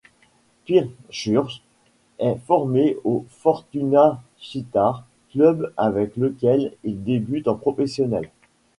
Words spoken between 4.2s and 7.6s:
Sittard, club avec lequel il débute en